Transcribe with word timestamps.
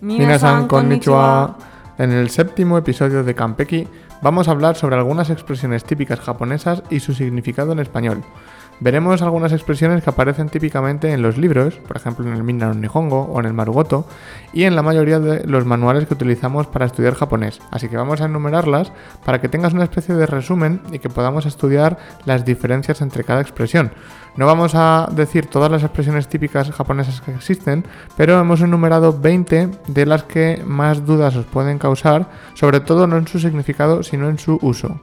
Minasan 0.00 0.66
konnichiwa. 0.66 1.56
En 1.98 2.12
el 2.12 2.30
séptimo 2.30 2.78
episodio 2.78 3.22
de 3.24 3.34
Kampeki 3.34 3.86
vamos 4.22 4.48
a 4.48 4.52
hablar 4.52 4.74
sobre 4.74 4.96
algunas 4.96 5.28
expresiones 5.28 5.84
típicas 5.84 6.18
japonesas 6.20 6.82
y 6.88 7.00
su 7.00 7.12
significado 7.12 7.72
en 7.72 7.78
español. 7.78 8.24
Veremos 8.80 9.20
algunas 9.20 9.52
expresiones 9.52 10.02
que 10.02 10.08
aparecen 10.08 10.48
típicamente 10.48 11.12
en 11.12 11.20
los 11.20 11.36
libros, 11.36 11.74
por 11.74 11.98
ejemplo 11.98 12.26
en 12.26 12.32
el 12.32 12.42
Minna 12.42 12.72
Nihongo 12.72 13.24
o 13.24 13.38
en 13.38 13.44
el 13.44 13.52
Marugoto, 13.52 14.06
y 14.54 14.64
en 14.64 14.74
la 14.74 14.80
mayoría 14.80 15.20
de 15.20 15.46
los 15.46 15.66
manuales 15.66 16.06
que 16.06 16.14
utilizamos 16.14 16.66
para 16.66 16.86
estudiar 16.86 17.14
japonés. 17.14 17.60
Así 17.70 17.90
que 17.90 17.98
vamos 17.98 18.22
a 18.22 18.24
enumerarlas 18.24 18.90
para 19.22 19.38
que 19.38 19.50
tengas 19.50 19.74
una 19.74 19.84
especie 19.84 20.14
de 20.14 20.24
resumen 20.24 20.80
y 20.92 20.98
que 20.98 21.10
podamos 21.10 21.44
estudiar 21.44 21.98
las 22.24 22.46
diferencias 22.46 23.02
entre 23.02 23.22
cada 23.22 23.42
expresión. 23.42 23.92
No 24.36 24.46
vamos 24.46 24.74
a 24.74 25.10
decir 25.12 25.46
todas 25.46 25.70
las 25.70 25.82
expresiones 25.82 26.28
típicas 26.28 26.70
japonesas 26.70 27.20
que 27.20 27.34
existen, 27.34 27.84
pero 28.16 28.40
hemos 28.40 28.62
enumerado 28.62 29.18
20 29.18 29.68
de 29.88 30.06
las 30.06 30.22
que 30.22 30.62
más 30.64 31.04
dudas 31.04 31.36
os 31.36 31.44
pueden 31.44 31.78
causar, 31.78 32.30
sobre 32.54 32.80
todo 32.80 33.06
no 33.06 33.18
en 33.18 33.28
su 33.28 33.38
significado, 33.40 34.02
sino 34.02 34.30
en 34.30 34.38
su 34.38 34.58
uso. 34.62 35.00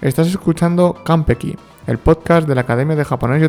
Estás 0.00 0.28
escuchando 0.28 0.94
Kampeki, 1.04 1.56
el 1.88 1.98
podcast 1.98 2.46
de 2.46 2.54
la 2.54 2.60
Academia 2.60 2.94
de 2.94 3.04
Japonés 3.04 3.42
Yo 3.42 3.48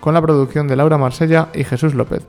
con 0.00 0.14
la 0.14 0.20
producción 0.20 0.66
de 0.66 0.76
Laura 0.76 0.98
Marsella 0.98 1.48
y 1.54 1.64
Jesús 1.64 1.94
López. 1.94 2.26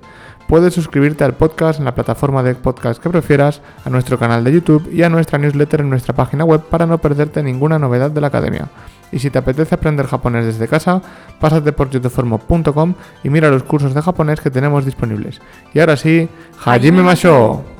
Puedes 0.47 0.73
suscribirte 0.73 1.23
al 1.23 1.33
podcast 1.33 1.79
en 1.79 1.85
la 1.85 1.95
plataforma 1.95 2.43
de 2.43 2.53
podcast 2.53 3.01
que 3.01 3.09
prefieras, 3.09 3.61
a 3.83 3.89
nuestro 3.89 4.19
canal 4.19 4.43
de 4.43 4.53
YouTube 4.53 4.87
y 4.91 5.01
a 5.01 5.09
nuestra 5.09 5.39
newsletter 5.39 5.81
en 5.81 5.89
nuestra 5.89 6.13
página 6.13 6.45
web 6.45 6.61
para 6.61 6.85
no 6.85 6.99
perderte 6.99 7.41
ninguna 7.41 7.79
novedad 7.79 8.11
de 8.11 8.21
la 8.21 8.27
Academia. 8.27 8.69
Y 9.11 9.19
si 9.19 9.31
te 9.31 9.39
apetece 9.39 9.73
aprender 9.75 10.05
japonés 10.05 10.45
desde 10.45 10.67
casa, 10.67 11.01
pásate 11.39 11.71
por 11.71 11.89
yoteformo.com 11.89 12.93
y 13.23 13.29
mira 13.29 13.49
los 13.49 13.63
cursos 13.63 13.93
de 13.93 14.01
japonés 14.01 14.39
que 14.39 14.51
tenemos 14.51 14.85
disponibles. 14.85 15.41
Y 15.73 15.79
ahora 15.79 15.97
sí, 15.97 16.29
Hajime 16.63 17.01
Masho. 17.01 17.72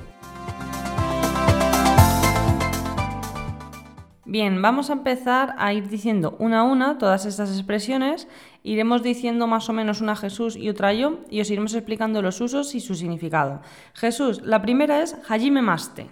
Bien, 4.33 4.63
vamos 4.63 4.89
a 4.89 4.93
empezar 4.93 5.53
a 5.59 5.73
ir 5.73 5.89
diciendo 5.89 6.35
una 6.39 6.61
a 6.61 6.63
una 6.63 6.97
todas 6.97 7.27
estas 7.27 7.51
expresiones. 7.51 8.27
Iremos 8.63 9.03
diciendo 9.03 9.45
más 9.45 9.69
o 9.69 9.73
menos 9.73 10.01
una 10.01 10.15
Jesús 10.15 10.55
y 10.55 10.69
otra 10.69 10.91
yo 10.91 11.19
y 11.29 11.39
os 11.39 11.51
iremos 11.51 11.75
explicando 11.75 12.19
los 12.23 12.41
usos 12.41 12.73
y 12.73 12.79
su 12.79 12.95
significado. 12.95 13.61
Jesús, 13.93 14.41
la 14.41 14.63
primera 14.63 15.03
es 15.03 15.15
Hajime 15.29 15.61
Maste. 15.61 16.09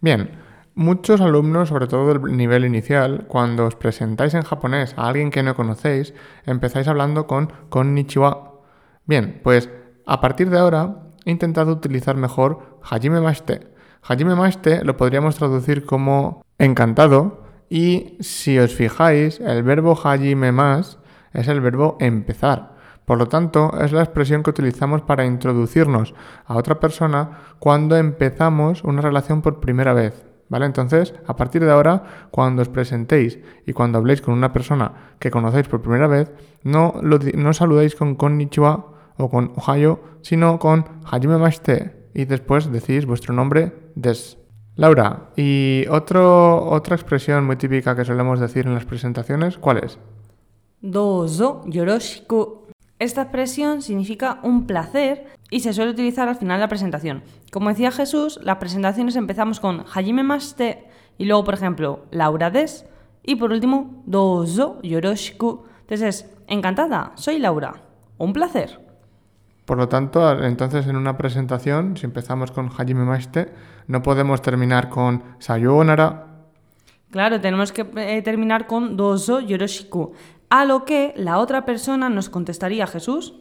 Bien, 0.00 0.30
muchos 0.74 1.20
alumnos, 1.20 1.68
sobre 1.68 1.86
todo 1.86 2.14
del 2.14 2.34
nivel 2.34 2.64
inicial, 2.64 3.26
cuando 3.28 3.66
os 3.66 3.76
presentáis 3.76 4.32
en 4.32 4.42
japonés 4.42 4.94
a 4.96 5.06
alguien 5.06 5.30
que 5.30 5.42
no 5.42 5.54
conocéis, 5.54 6.14
empezáis 6.46 6.88
hablando 6.88 7.26
con 7.26 7.52
konnichiwa. 7.68 8.54
Bien, 9.04 9.42
pues 9.44 9.68
a 10.06 10.22
partir 10.22 10.48
de 10.48 10.60
ahora, 10.60 11.10
intentad 11.26 11.68
utilizar 11.68 12.16
mejor 12.16 12.80
Hajime 12.82 13.20
Maste. 13.20 13.73
Hajime 14.06 14.34
Maste 14.34 14.84
lo 14.84 14.98
podríamos 14.98 15.36
traducir 15.36 15.86
como 15.86 16.44
encantado 16.58 17.42
y 17.70 18.18
si 18.20 18.58
os 18.58 18.74
fijáis, 18.74 19.40
el 19.40 19.62
verbo 19.62 19.98
hajime 19.98 20.52
más 20.52 20.98
es 21.32 21.48
el 21.48 21.62
verbo 21.62 21.96
empezar. 22.00 22.74
Por 23.06 23.16
lo 23.16 23.28
tanto, 23.28 23.72
es 23.80 23.92
la 23.92 24.02
expresión 24.02 24.42
que 24.42 24.50
utilizamos 24.50 25.00
para 25.00 25.24
introducirnos 25.24 26.14
a 26.44 26.56
otra 26.56 26.80
persona 26.80 27.38
cuando 27.58 27.96
empezamos 27.96 28.84
una 28.84 29.00
relación 29.00 29.40
por 29.40 29.60
primera 29.60 29.94
vez. 29.94 30.26
¿Vale? 30.50 30.66
Entonces, 30.66 31.14
a 31.26 31.36
partir 31.36 31.64
de 31.64 31.70
ahora, 31.70 32.28
cuando 32.30 32.60
os 32.60 32.68
presentéis 32.68 33.38
y 33.64 33.72
cuando 33.72 33.96
habléis 33.96 34.20
con 34.20 34.34
una 34.34 34.52
persona 34.52 35.14
que 35.18 35.30
conocéis 35.30 35.66
por 35.66 35.80
primera 35.80 36.06
vez, 36.06 36.30
no, 36.62 36.94
lo, 37.00 37.18
no 37.18 37.54
saludéis 37.54 37.94
con 37.94 38.16
konnichiwa 38.16 38.92
o 39.16 39.30
con 39.30 39.52
ohayo, 39.56 40.00
sino 40.20 40.58
con 40.58 40.84
hajime 41.10 41.38
mashite 41.38 42.04
y 42.12 42.26
después 42.26 42.70
decís 42.70 43.06
vuestro 43.06 43.34
nombre 43.34 43.83
des. 43.94 44.38
Laura, 44.76 45.30
¿y 45.36 45.86
otro, 45.88 46.68
otra 46.68 46.96
expresión 46.96 47.46
muy 47.46 47.56
típica 47.56 47.94
que 47.94 48.04
solemos 48.04 48.40
decir 48.40 48.66
en 48.66 48.74
las 48.74 48.84
presentaciones, 48.84 49.56
cuál 49.56 49.78
es? 49.78 49.98
Dozo 50.80 51.62
yoroshiku. 51.66 52.64
Esta 52.98 53.22
expresión 53.22 53.82
significa 53.82 54.40
un 54.42 54.66
placer 54.66 55.26
y 55.50 55.60
se 55.60 55.72
suele 55.72 55.92
utilizar 55.92 56.28
al 56.28 56.36
final 56.36 56.58
de 56.58 56.64
la 56.64 56.68
presentación. 56.68 57.22
Como 57.52 57.68
decía 57.68 57.92
Jesús, 57.92 58.40
las 58.42 58.56
presentaciones 58.56 59.14
empezamos 59.14 59.60
con 59.60 59.84
Hajime 59.92 60.24
Maste 60.24 60.88
y 61.18 61.26
luego, 61.26 61.44
por 61.44 61.54
ejemplo, 61.54 62.06
Laura 62.10 62.50
des 62.50 62.86
y 63.22 63.36
por 63.36 63.52
último, 63.52 64.02
Dozo 64.06 64.80
yoroshiku. 64.82 65.64
Entonces 65.82 66.34
encantada, 66.48 67.12
soy 67.14 67.38
Laura. 67.38 67.74
Un 68.18 68.32
placer. 68.32 68.80
Por 69.64 69.78
lo 69.78 69.88
tanto, 69.88 70.44
entonces 70.44 70.86
en 70.86 70.96
una 70.96 71.16
presentación, 71.16 71.96
si 71.96 72.04
empezamos 72.04 72.50
con 72.50 72.68
Hajime 72.68 73.04
Maste, 73.04 73.52
no 73.86 74.02
podemos 74.02 74.42
terminar 74.42 74.88
con 74.88 75.22
Sayonara. 75.38 76.26
Claro, 77.10 77.40
tenemos 77.40 77.72
que 77.72 77.86
eh, 77.96 78.22
terminar 78.22 78.66
con 78.66 78.96
Dozo 78.96 79.40
Yoroshiku. 79.40 80.12
A 80.50 80.64
lo 80.64 80.84
que 80.84 81.12
la 81.16 81.38
otra 81.38 81.64
persona 81.64 82.08
nos 82.08 82.28
contestaría 82.28 82.86
Jesús. 82.86 83.34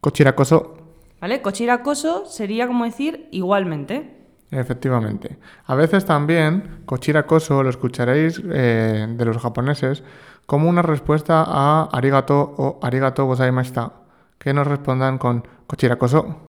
Kochirakoso. 0.00 0.76
¿Vale? 1.20 1.42
Kochirakoso 1.42 2.26
sería 2.26 2.66
como 2.66 2.84
decir 2.84 3.28
igualmente. 3.30 4.24
Efectivamente. 4.50 5.38
A 5.66 5.74
veces 5.74 6.04
también 6.04 6.82
kochirakoso 6.86 7.62
lo 7.62 7.70
escucharéis 7.70 8.40
eh, 8.44 9.06
de 9.08 9.24
los 9.24 9.38
japoneses 9.38 10.02
como 10.46 10.68
una 10.68 10.82
respuesta 10.82 11.44
a 11.46 11.88
arigato 11.92 12.54
o 12.56 12.78
arigato 12.82 13.24
gozaimashita, 13.24 13.92
que 14.38 14.52
nos 14.52 14.66
respondan 14.66 15.18
con 15.18 15.46
kochirakoso. 15.66 16.44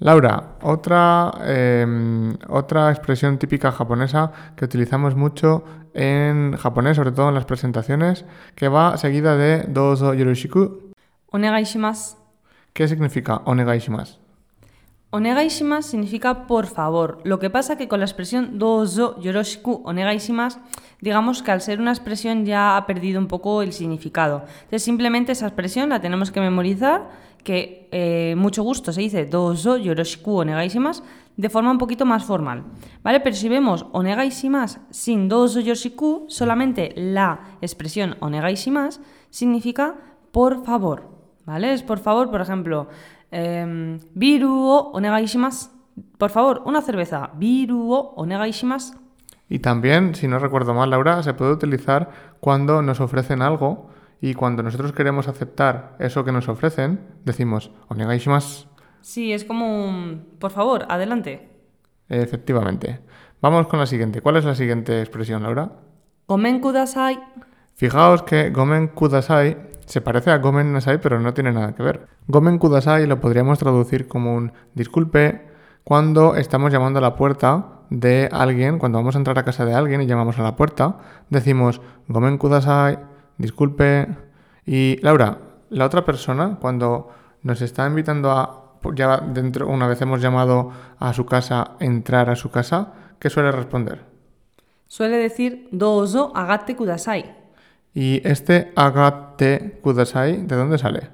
Laura, 0.00 0.56
otra, 0.62 1.30
em, 1.44 2.34
otra 2.48 2.90
expresión 2.90 3.36
típica 3.36 3.70
japonesa 3.70 4.32
que 4.56 4.64
utilizamos 4.64 5.14
mucho 5.14 5.62
en 5.92 6.56
japonés, 6.56 6.96
sobre 6.96 7.12
todo 7.12 7.28
en 7.28 7.34
las 7.34 7.44
presentaciones, 7.44 8.24
que 8.54 8.68
va 8.68 8.96
seguida 8.96 9.36
de 9.36 9.64
dozo 9.68 10.14
yoroshiku. 10.14 10.94
Onegaishimasu. 11.30 12.16
¿Qué 12.72 12.88
significa 12.88 13.42
onegaishimasu? 13.44 14.16
Onegaishimasu 15.10 15.90
significa 15.90 16.46
por 16.46 16.66
favor. 16.66 17.18
Lo 17.24 17.38
que 17.38 17.50
pasa 17.50 17.76
que 17.76 17.86
con 17.86 18.00
la 18.00 18.06
expresión 18.06 18.58
dozo 18.58 19.20
yoroshiku 19.20 19.82
onegaishimasu, 19.84 20.60
digamos 21.02 21.42
que 21.42 21.50
al 21.50 21.60
ser 21.60 21.78
una 21.78 21.90
expresión 21.90 22.46
ya 22.46 22.78
ha 22.78 22.86
perdido 22.86 23.20
un 23.20 23.26
poco 23.26 23.60
el 23.60 23.74
significado. 23.74 24.44
Entonces 24.62 24.82
simplemente 24.82 25.32
esa 25.32 25.46
expresión 25.46 25.90
la 25.90 26.00
tenemos 26.00 26.30
que 26.30 26.40
memorizar 26.40 27.10
que 27.42 27.88
eh, 27.90 28.34
mucho 28.36 28.62
gusto 28.62 28.92
se 28.92 29.00
dice 29.00 29.26
dozo 29.26 29.76
yoroshiku 29.76 30.38
onegaishimasu 30.38 31.02
de 31.36 31.48
forma 31.48 31.70
un 31.70 31.78
poquito 31.78 32.04
más 32.04 32.24
formal, 32.24 32.64
¿vale? 33.02 33.20
Pero 33.20 33.34
si 33.34 33.48
vemos 33.48 33.86
onegaishimasu 33.92 34.80
sin 34.90 35.28
dozo 35.28 35.60
yoroshiku, 35.60 36.26
solamente 36.28 36.92
la 36.96 37.56
expresión 37.60 38.16
onegaishimasu 38.20 39.00
significa 39.30 39.96
por 40.32 40.64
favor, 40.64 41.08
¿vale? 41.46 41.72
Es 41.72 41.82
por 41.82 41.98
favor, 41.98 42.30
por 42.30 42.40
ejemplo, 42.40 42.88
eh, 43.30 43.98
biru 44.14 44.68
o 44.68 44.90
onegaishimasu, 44.92 45.70
por 46.18 46.30
favor, 46.30 46.62
una 46.66 46.82
cerveza, 46.82 47.30
biru 47.34 47.92
o 47.92 48.14
onegaishimasu. 48.16 48.98
Y 49.48 49.58
también, 49.58 50.14
si 50.14 50.28
no 50.28 50.38
recuerdo 50.38 50.74
mal, 50.74 50.90
Laura, 50.90 51.22
se 51.24 51.34
puede 51.34 51.52
utilizar 51.52 52.10
cuando 52.38 52.82
nos 52.82 53.00
ofrecen 53.00 53.42
algo 53.42 53.89
y 54.20 54.34
cuando 54.34 54.62
nosotros 54.62 54.92
queremos 54.92 55.28
aceptar 55.28 55.96
eso 55.98 56.24
que 56.24 56.32
nos 56.32 56.48
ofrecen, 56.48 57.00
decimos 57.24 57.70
onegaishimasu. 57.88 58.68
Sí, 59.00 59.32
es 59.32 59.44
como 59.44 59.84
un, 59.88 60.26
por 60.38 60.50
favor, 60.50 60.86
adelante. 60.88 61.48
Efectivamente. 62.08 63.00
Vamos 63.40 63.66
con 63.68 63.78
la 63.78 63.86
siguiente. 63.86 64.20
¿Cuál 64.20 64.36
es 64.36 64.44
la 64.44 64.54
siguiente 64.54 65.00
expresión, 65.00 65.42
Laura? 65.42 65.70
Gomen 66.28 66.60
kudasai. 66.60 67.18
Fijaos 67.74 68.22
que 68.22 68.50
gomen 68.50 68.88
kudasai 68.88 69.56
se 69.86 70.00
parece 70.00 70.30
a 70.30 70.38
gomen 70.38 70.72
nasai, 70.72 71.00
pero 71.00 71.18
no 71.18 71.32
tiene 71.32 71.52
nada 71.52 71.74
que 71.74 71.82
ver. 71.82 72.06
Gomen 72.28 72.58
kudasai 72.58 73.06
lo 73.06 73.20
podríamos 73.20 73.58
traducir 73.58 74.06
como 74.06 74.36
un 74.36 74.52
disculpe 74.74 75.48
cuando 75.82 76.36
estamos 76.36 76.72
llamando 76.72 76.98
a 76.98 77.02
la 77.02 77.16
puerta 77.16 77.80
de 77.88 78.28
alguien, 78.30 78.78
cuando 78.78 78.98
vamos 78.98 79.16
a 79.16 79.18
entrar 79.18 79.38
a 79.38 79.44
casa 79.44 79.64
de 79.64 79.74
alguien 79.74 80.02
y 80.02 80.06
llamamos 80.06 80.38
a 80.38 80.42
la 80.42 80.54
puerta, 80.54 80.98
decimos 81.30 81.80
gomen 82.06 82.38
kudasai, 82.38 82.98
disculpe. 83.40 84.06
Y 84.66 84.98
Laura, 85.02 85.38
la 85.70 85.86
otra 85.86 86.04
persona, 86.04 86.58
cuando 86.60 87.08
nos 87.42 87.62
está 87.62 87.86
invitando 87.86 88.30
a, 88.30 88.76
ya 88.94 89.18
dentro, 89.18 89.68
una 89.68 89.88
vez 89.88 90.00
hemos 90.02 90.20
llamado 90.20 90.70
a 90.98 91.12
su 91.12 91.26
casa, 91.26 91.72
entrar 91.80 92.30
a 92.30 92.36
su 92.36 92.50
casa, 92.50 92.92
¿qué 93.18 93.30
suele 93.30 93.52
responder? 93.52 94.04
Suele 94.86 95.16
decir 95.16 95.68
dozo 95.70 96.32
agate 96.34 96.76
kudasai. 96.76 97.36
Y 97.94 98.20
este 98.24 98.72
agate 98.76 99.80
kudasai, 99.82 100.46
¿de 100.46 100.56
dónde 100.56 100.78
sale? 100.78 101.10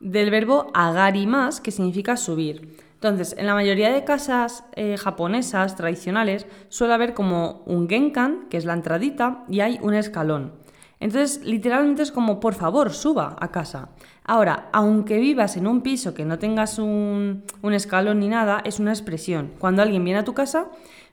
Del 0.00 0.30
verbo 0.30 0.70
agarimas, 0.74 1.60
que 1.60 1.70
significa 1.70 2.16
subir. 2.16 2.78
Entonces, 2.94 3.34
en 3.38 3.46
la 3.46 3.54
mayoría 3.54 3.90
de 3.92 4.04
casas 4.04 4.64
eh, 4.76 4.96
japonesas 4.98 5.74
tradicionales 5.74 6.46
suele 6.68 6.92
haber 6.92 7.14
como 7.14 7.62
un 7.64 7.88
genkan, 7.88 8.46
que 8.50 8.58
es 8.58 8.66
la 8.66 8.74
entradita, 8.74 9.44
y 9.48 9.60
hay 9.60 9.78
un 9.80 9.94
escalón. 9.94 10.52
Entonces, 11.00 11.42
literalmente 11.44 12.02
es 12.02 12.12
como, 12.12 12.40
por 12.40 12.54
favor, 12.54 12.92
suba 12.92 13.34
a 13.40 13.48
casa. 13.48 13.88
Ahora, 14.24 14.68
aunque 14.72 15.18
vivas 15.18 15.56
en 15.56 15.66
un 15.66 15.80
piso 15.80 16.12
que 16.12 16.26
no 16.26 16.38
tengas 16.38 16.78
un, 16.78 17.42
escalón 17.72 18.20
ni 18.20 18.28
nada, 18.28 18.60
es 18.64 18.78
una 18.78 18.92
expresión. 18.92 19.50
Cuando 19.58 19.80
alguien 19.80 20.04
viene 20.04 20.20
a 20.20 20.24
tu 20.24 20.34
casa, 20.34 20.66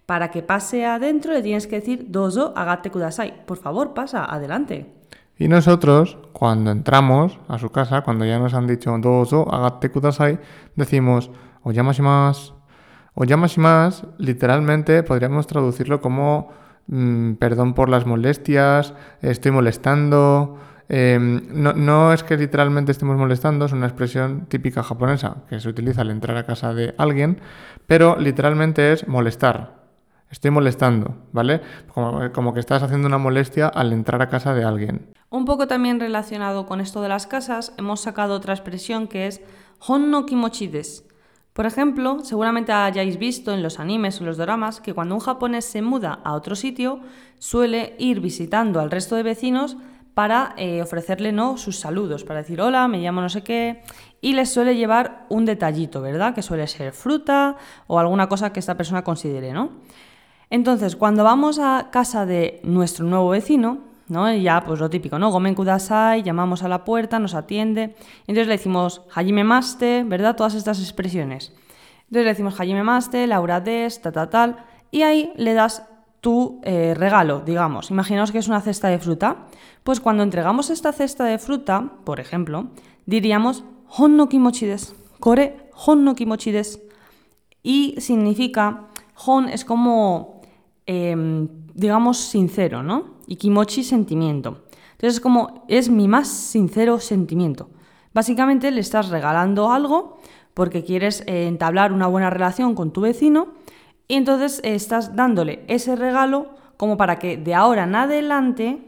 para 0.05 0.29
que 0.29 0.43
pase 0.43 0.85
adentro 0.85 1.33
le 1.33 1.41
tienes 1.41 1.67
que 1.67 1.77
decir 1.77 2.07
dozo 2.09 2.53
agate 2.55 2.91
kudasai. 2.91 3.45
Por 3.45 3.57
favor, 3.57 3.93
pasa, 3.93 4.25
adelante. 4.25 4.93
Y 5.37 5.47
nosotros, 5.47 6.17
cuando 6.33 6.71
entramos 6.71 7.39
a 7.47 7.57
su 7.57 7.69
casa, 7.69 8.01
cuando 8.01 8.25
ya 8.25 8.39
nos 8.39 8.53
han 8.53 8.67
dicho 8.67 8.95
dozo 8.99 9.51
agate 9.53 9.89
kudasai, 9.89 10.39
decimos 10.75 11.31
oyamashimasu. 11.63 12.55
Oyamashimasu, 13.13 14.09
literalmente 14.17 15.01
podríamos 15.01 15.47
traducirlo 15.47 16.01
como 16.01 16.49
mm, 16.87 17.33
perdón 17.33 17.73
por 17.73 17.89
las 17.89 18.05
molestias, 18.05 18.93
estoy 19.21 19.51
molestando. 19.51 20.57
Em, 20.89 21.41
no, 21.51 22.13
es 22.13 22.23
que 22.23 22.37
literalmente 22.37 22.91
estemos 22.91 23.17
molestando, 23.17 23.65
es 23.65 23.73
una 23.73 23.87
expresión 23.87 24.45
típica 24.47 24.83
japonesa 24.83 25.43
que 25.49 25.59
se 25.59 25.67
utiliza 25.67 26.01
al 26.01 26.11
entrar 26.11 26.37
a 26.37 26.45
casa 26.45 26.73
de 26.73 26.95
alguien, 26.97 27.41
pero 27.87 28.17
literalmente 28.17 28.93
es 28.93 29.07
molestar. 29.07 29.77
Estoy 30.29 30.51
molestando, 30.51 31.15
¿vale? 31.31 31.61
Como, 31.93 32.53
que 32.53 32.59
estás 32.59 32.83
haciendo 32.83 33.07
una 33.07 33.17
molestia 33.17 33.67
al 33.67 33.93
entrar 33.93 34.21
a 34.21 34.29
casa 34.29 34.53
de 34.53 34.65
alguien. 34.65 35.13
Un 35.29 35.45
poco 35.45 35.67
también 35.67 35.99
relacionado 35.99 36.65
con 36.65 36.81
esto 36.81 37.01
de 37.01 37.09
las 37.09 37.27
casas, 37.27 37.73
hemos 37.77 38.01
sacado 38.01 38.35
otra 38.35 38.53
expresión 38.53 39.07
que 39.07 39.27
es 39.27 39.41
hon 39.87 40.11
no 40.11 40.25
kimochi 40.25 40.67
desu. 40.67 41.06
Por 41.57 41.65
ejemplo, 41.65 42.19
seguramente 42.23 42.71
hayáis 42.71 43.17
visto 43.17 43.51
en 43.51 43.63
los 43.63 43.79
animes 43.79 44.21
o 44.21 44.23
los 44.23 44.37
dramas 44.37 44.79
que 44.79 44.93
cuando 44.93 45.15
un 45.15 45.21
japonés 45.21 45.65
se 45.65 45.81
muda 45.81 46.19
a 46.23 46.33
otro 46.33 46.55
sitio, 46.55 46.99
suele 47.39 47.95
ir 47.97 48.19
visitando 48.19 48.79
al 48.79 48.91
resto 48.91 49.15
de 49.15 49.23
vecinos 49.23 49.75
para 50.13 50.53
eh, 50.57 50.83
ofrecerle 50.83 51.31
¿no? 51.31 51.57
sus 51.57 51.79
saludos, 51.79 52.23
para 52.23 52.41
decir 52.41 52.61
hola, 52.61 52.87
me 52.87 52.99
llamo 52.99 53.21
no 53.21 53.29
sé 53.29 53.41
qué, 53.41 53.81
y 54.21 54.33
les 54.33 54.53
suele 54.53 54.75
llevar 54.75 55.25
un 55.29 55.45
detallito, 55.45 55.99
¿verdad? 55.99 56.35
Que 56.35 56.43
suele 56.43 56.67
ser 56.67 56.93
fruta 56.93 57.55
o 57.87 57.97
alguna 57.97 58.29
cosa 58.29 58.53
que 58.53 58.59
esta 58.59 58.77
persona 58.77 59.03
considere, 59.03 59.51
¿no? 59.51 59.71
Entonces, 60.51 60.95
cuando 60.95 61.23
vamos 61.23 61.57
a 61.57 61.89
casa 61.91 62.27
de 62.27 62.61
nuestro 62.61 63.03
nuevo 63.07 63.29
vecino, 63.29 63.79
¿no? 64.09 64.31
Y 64.31 64.41
ya, 64.41 64.63
pues 64.65 64.79
lo 64.79 64.89
típico, 64.89 65.19
¿no? 65.19 65.31
Gomen 65.31 65.55
kudasai, 65.55 66.23
llamamos 66.23 66.63
a 66.63 66.67
la 66.67 66.83
puerta, 66.83 67.19
nos 67.19 67.33
atiende. 67.33 67.95
Entonces 68.21 68.47
le 68.47 68.53
decimos 68.57 69.01
hajime 69.13 69.43
maste, 69.43 70.03
¿verdad? 70.03 70.35
Todas 70.35 70.55
estas 70.55 70.79
expresiones. 70.79 71.53
Entonces 72.05 72.23
le 72.23 72.29
decimos 72.29 72.59
hajime 72.59 72.83
maste, 72.83 73.27
laura 73.27 73.59
des, 73.59 74.01
ta, 74.01 74.11
ta, 74.11 74.29
tal. 74.29 74.57
Y 74.91 75.01
ahí 75.01 75.33
le 75.35 75.53
das 75.53 75.83
tu 76.21 76.61
eh, 76.63 76.93
regalo, 76.95 77.41
digamos. 77.41 77.91
Imaginaos 77.91 78.31
que 78.31 78.39
es 78.39 78.47
una 78.47 78.61
cesta 78.61 78.87
de 78.87 78.99
fruta. 78.99 79.47
Pues 79.83 79.99
cuando 79.99 80.23
entregamos 80.23 80.69
esta 80.69 80.91
cesta 80.91 81.25
de 81.25 81.37
fruta, 81.37 81.91
por 82.03 82.19
ejemplo, 82.19 82.67
diríamos 83.05 83.63
hon 83.87 84.17
no 84.17 84.27
kimochi 84.29 84.65
des. 84.65 84.95
Kore 85.19 85.69
hon 85.85 86.03
no 86.03 86.15
kimochi 86.15 86.51
des. 86.51 86.81
Y 87.63 87.95
significa, 87.99 88.87
hon 89.25 89.49
es 89.49 89.65
como, 89.65 90.41
em, 90.85 91.49
digamos, 91.73 92.17
sincero, 92.17 92.83
¿no? 92.83 93.16
Y 93.27 93.35
kimochi, 93.35 93.83
sentimiento. 93.83 94.63
Entonces 94.93 95.15
es 95.15 95.19
como, 95.19 95.65
es 95.67 95.89
mi 95.89 96.07
más 96.07 96.27
sincero 96.27 96.99
sentimiento. 96.99 97.69
Básicamente 98.13 98.71
le 98.71 98.81
estás 98.81 99.09
regalando 99.09 99.71
algo 99.71 100.17
porque 100.55 100.83
quieres 100.83 101.21
eh, 101.27 101.47
entablar 101.47 101.93
una 101.93 102.07
buena 102.07 102.31
relación 102.31 102.73
con 102.73 102.91
tu 102.91 103.01
vecino 103.01 103.49
y 104.07 104.15
entonces 104.15 104.59
eh, 104.63 104.73
estás 104.73 105.15
dándole 105.15 105.63
ese 105.67 105.95
regalo 105.95 106.55
como 106.77 106.97
para 106.97 107.19
que 107.19 107.37
de 107.37 107.53
ahora 107.53 107.83
en 107.83 107.95
adelante, 107.95 108.79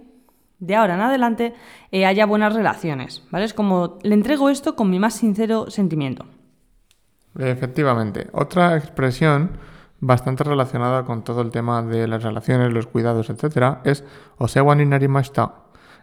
de 0.57 0.75
ahora 0.75 0.95
en 0.95 1.01
adelante, 1.01 1.53
eh, 1.91 2.07
haya 2.07 2.25
buenas 2.25 2.55
relaciones, 2.55 3.23
¿vale? 3.29 3.45
Es 3.45 3.53
como, 3.53 3.99
le 4.01 4.15
entrego 4.15 4.49
esto 4.49 4.75
con 4.75 4.89
mi 4.89 4.97
más 4.97 5.13
sincero 5.13 5.69
sentimiento. 5.69 6.25
Efectivamente. 7.37 8.27
Otra 8.31 8.75
expresión 8.75 9.51
bastante 10.01 10.43
relacionada 10.43 11.03
con 11.03 11.23
todo 11.23 11.41
el 11.41 11.51
tema 11.51 11.81
de 11.81 12.07
las 12.07 12.23
relaciones, 12.23 12.71
los 12.71 12.87
cuidados, 12.87 13.29
etcétera, 13.29 13.81
es 13.83 14.03
osewa 14.37 14.75
ni. 14.75 14.83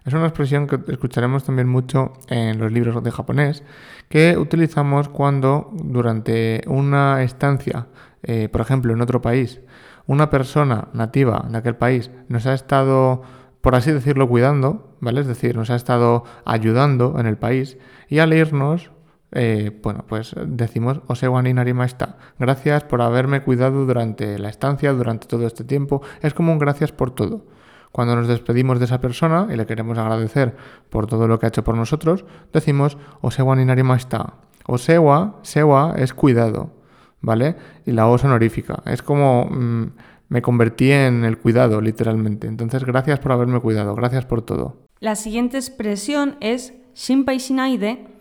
Es 0.06 0.12
una 0.12 0.26
expresión 0.26 0.68
que 0.68 0.78
escucharemos 0.88 1.42
también 1.42 1.68
mucho 1.68 2.12
en 2.28 2.58
los 2.58 2.70
libros 2.70 3.02
de 3.02 3.10
japonés, 3.10 3.64
que 4.08 4.38
utilizamos 4.38 5.08
cuando 5.08 5.70
durante 5.72 6.62
una 6.68 7.22
estancia, 7.24 7.88
eh, 8.22 8.48
por 8.48 8.60
ejemplo, 8.60 8.92
en 8.92 9.00
otro 9.00 9.20
país, 9.20 9.60
una 10.06 10.30
persona 10.30 10.88
nativa 10.92 11.44
de 11.48 11.58
aquel 11.58 11.74
país 11.74 12.12
nos 12.28 12.46
ha 12.46 12.54
estado, 12.54 13.22
por 13.60 13.74
así 13.74 13.90
decirlo, 13.90 14.28
cuidando, 14.28 14.96
¿vale? 15.00 15.22
Es 15.22 15.26
decir, 15.26 15.56
nos 15.56 15.70
ha 15.70 15.74
estado 15.74 16.22
ayudando 16.44 17.18
en 17.18 17.26
el 17.26 17.36
país 17.36 17.76
y 18.08 18.20
al 18.20 18.32
irnos 18.32 18.92
eh, 19.32 19.78
bueno, 19.82 20.04
pues 20.06 20.34
decimos 20.46 21.00
Osewani 21.06 21.52
Narimashita. 21.52 22.16
Gracias 22.38 22.84
por 22.84 23.02
haberme 23.02 23.42
cuidado 23.42 23.84
durante 23.84 24.38
la 24.38 24.48
estancia, 24.48 24.92
durante 24.92 25.26
todo 25.26 25.46
este 25.46 25.64
tiempo. 25.64 26.02
Es 26.22 26.34
como 26.34 26.52
un 26.52 26.58
gracias 26.58 26.92
por 26.92 27.10
todo. 27.10 27.46
Cuando 27.92 28.14
nos 28.14 28.28
despedimos 28.28 28.78
de 28.78 28.84
esa 28.84 29.00
persona 29.00 29.48
y 29.50 29.56
le 29.56 29.66
queremos 29.66 29.96
agradecer 29.98 30.54
por 30.90 31.06
todo 31.06 31.28
lo 31.28 31.38
que 31.38 31.46
ha 31.46 31.48
hecho 31.48 31.64
por 31.64 31.76
nosotros, 31.76 32.24
decimos 32.52 32.98
Osewani 33.20 33.64
Narimashita. 33.64 34.34
Osewa, 34.66 35.38
sewa 35.42 35.94
es 35.96 36.12
cuidado, 36.12 36.72
¿vale? 37.20 37.56
Y 37.86 37.92
la 37.92 38.08
O 38.08 38.16
honorífica. 38.16 38.82
Es 38.84 39.00
como 39.00 39.46
mm, 39.46 39.92
me 40.28 40.42
convertí 40.42 40.90
en 40.90 41.24
el 41.24 41.38
cuidado, 41.38 41.80
literalmente. 41.80 42.48
Entonces, 42.48 42.84
gracias 42.84 43.20
por 43.20 43.32
haberme 43.32 43.60
cuidado, 43.60 43.94
gracias 43.94 44.26
por 44.26 44.42
todo. 44.42 44.76
La 44.98 45.14
siguiente 45.14 45.56
expresión 45.56 46.36
es 46.40 46.74
Shinpai 46.94 47.38
shinaide, 47.38 48.15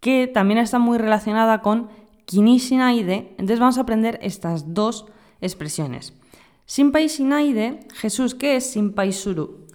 que 0.00 0.26
también 0.26 0.58
está 0.58 0.78
muy 0.78 0.98
relacionada 0.98 1.60
con 1.62 1.88
kini 2.24 2.58
shinaide. 2.58 3.30
Entonces 3.32 3.58
vamos 3.58 3.78
a 3.78 3.82
aprender 3.82 4.18
estas 4.22 4.74
dos 4.74 5.06
expresiones. 5.40 6.14
Shinpai 6.66 7.08
shinaide, 7.08 7.80
Jesús, 7.94 8.34
¿qué 8.34 8.56
es 8.56 8.74
shinpai 8.74 9.12
suru? 9.12 9.66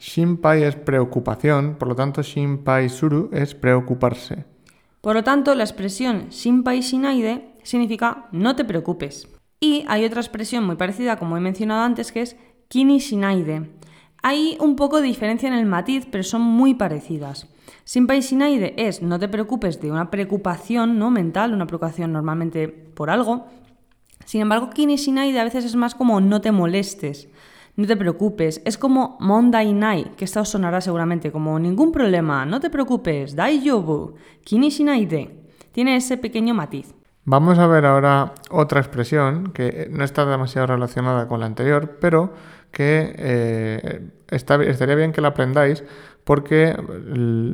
Shinpai 0.00 0.64
es 0.64 0.74
preocupación, 0.74 1.76
por 1.78 1.88
lo 1.88 1.94
tanto 1.94 2.22
shinpai 2.22 2.88
suru 2.88 3.28
es 3.32 3.54
preocuparse. 3.54 4.44
Por 5.00 5.14
lo 5.14 5.22
tanto, 5.22 5.54
la 5.54 5.62
expresión 5.62 6.28
shinpai 6.30 6.80
shinaide 6.80 7.54
significa 7.62 8.28
no 8.32 8.56
te 8.56 8.64
preocupes. 8.64 9.28
Y 9.60 9.84
hay 9.88 10.04
otra 10.04 10.20
expresión 10.20 10.64
muy 10.64 10.76
parecida, 10.76 11.16
como 11.18 11.36
he 11.36 11.40
mencionado 11.40 11.82
antes, 11.82 12.12
que 12.12 12.22
es 12.22 12.36
kini 12.68 12.98
shinaide. 12.98 13.70
Hay 14.22 14.56
un 14.60 14.74
poco 14.74 15.00
de 15.00 15.06
diferencia 15.06 15.48
en 15.48 15.54
el 15.54 15.66
matiz, 15.66 16.06
pero 16.10 16.24
son 16.24 16.42
muy 16.42 16.74
parecidas. 16.74 17.46
Simpai 17.84 18.20
Shinaide 18.20 18.74
es 18.76 19.02
no 19.02 19.18
te 19.18 19.28
preocupes 19.28 19.80
de 19.80 19.90
una 19.90 20.10
preocupación 20.10 20.98
¿no? 20.98 21.10
mental, 21.10 21.52
una 21.52 21.66
preocupación 21.66 22.12
normalmente 22.12 22.68
por 22.68 23.10
algo. 23.10 23.46
Sin 24.24 24.40
embargo, 24.40 24.70
Kini 24.70 24.96
Shinaide 24.96 25.40
a 25.40 25.44
veces 25.44 25.64
es 25.64 25.76
más 25.76 25.94
como 25.94 26.20
no 26.20 26.40
te 26.40 26.52
molestes, 26.52 27.28
no 27.76 27.86
te 27.86 27.96
preocupes. 27.96 28.62
Es 28.64 28.78
como 28.78 29.16
Mondai 29.20 29.72
Nai, 29.72 30.12
que 30.16 30.24
esta 30.24 30.40
os 30.40 30.48
sonará 30.48 30.80
seguramente 30.80 31.32
como 31.32 31.58
ningún 31.58 31.92
problema, 31.92 32.44
no 32.46 32.60
te 32.60 32.70
preocupes, 32.70 33.34
Daijoubu, 33.34 34.14
Kini 34.44 34.70
Shinaide. 34.70 35.40
Tiene 35.72 35.96
ese 35.96 36.16
pequeño 36.16 36.54
matiz. 36.54 36.94
Vamos 37.24 37.58
a 37.58 37.66
ver 37.66 37.84
ahora 37.86 38.34
otra 38.50 38.80
expresión 38.80 39.52
que 39.52 39.88
no 39.90 40.04
está 40.04 40.24
demasiado 40.24 40.66
relacionada 40.66 41.28
con 41.28 41.40
la 41.40 41.46
anterior, 41.46 41.98
pero 42.00 42.32
que 42.70 43.14
eh, 43.16 44.08
estaría 44.30 44.94
bien 44.94 45.12
que 45.12 45.20
la 45.20 45.28
aprendáis 45.28 45.84
porque 46.24 46.76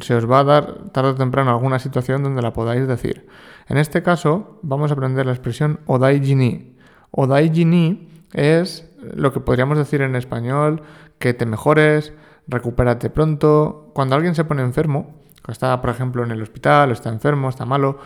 se 0.03 0.15
os 0.15 0.31
va 0.31 0.41
a 0.41 0.45
dar 0.45 0.91
tarde 0.91 1.11
o 1.11 1.15
temprano 1.15 1.51
alguna 1.51 1.79
situación 1.79 2.23
donde 2.23 2.43
la 2.43 2.53
podáis 2.53 2.87
decir. 2.87 3.27
En 3.69 3.79
este 3.79 4.03
caso 4.03 4.59
vamos 4.63 4.91
a 4.91 4.95
aprender 4.95 5.27
la 5.27 5.33
expresión 5.33 5.81
odaijini. 5.87 6.77
Odaijini 7.11 8.09
es 8.33 8.91
lo 9.15 9.33
que 9.33 9.41
podríamos 9.41 9.79
decir 9.79 10.03
en 10.03 10.17
español, 10.17 10.83
que 11.19 11.33
te 11.33 11.47
mejores, 11.47 12.13
recupérate 12.49 13.11
pronto. 13.11 13.91
Cuando 13.95 14.17
alguien 14.17 14.35
se 14.35 14.45
pone 14.45 14.63
enfermo, 14.63 15.15
está 15.49 15.81
por 15.81 15.91
ejemplo 15.91 16.25
en 16.25 16.31
el 16.31 16.43
hospital, 16.43 16.91
está 16.91 17.11
enfermo, 17.11 17.49
está 17.49 17.65
malo, 17.65 17.99